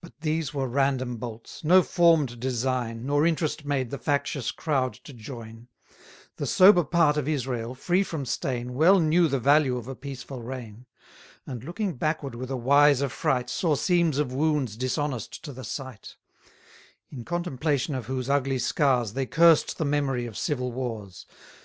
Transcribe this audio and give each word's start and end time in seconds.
But 0.00 0.20
these 0.20 0.54
were 0.54 0.68
random 0.68 1.16
bolts: 1.16 1.64
no 1.64 1.82
form'd 1.82 2.38
design, 2.38 3.04
Nor 3.04 3.26
interest 3.26 3.64
made 3.64 3.90
the 3.90 3.98
factious 3.98 4.52
crowd 4.52 4.94
to 5.02 5.12
join: 5.12 5.66
The 6.36 6.46
sober 6.46 6.84
part 6.84 7.16
of 7.16 7.26
Israel, 7.26 7.74
free 7.74 8.04
from 8.04 8.24
stain, 8.24 8.74
Well 8.74 9.00
knew 9.00 9.26
the 9.26 9.40
value 9.40 9.76
of 9.76 9.88
a 9.88 9.96
peaceful 9.96 10.44
reign; 10.44 10.86
70 11.46 11.48
And, 11.48 11.64
looking 11.64 11.94
backward 11.94 12.36
with 12.36 12.52
a 12.52 12.56
wise 12.56 13.02
affright, 13.02 13.50
Saw 13.50 13.74
seams 13.74 14.18
of 14.18 14.32
wounds 14.32 14.76
dishonest 14.76 15.42
to 15.42 15.52
the 15.52 15.64
sight: 15.64 16.14
In 17.10 17.24
contemplation 17.24 17.96
of 17.96 18.06
whose 18.06 18.30
ugly 18.30 18.60
scars, 18.60 19.14
They 19.14 19.26
cursed 19.26 19.76
the 19.76 19.84
memory 19.84 20.24
of 20.24 20.38
civil 20.38 20.70
wars. 20.70 21.26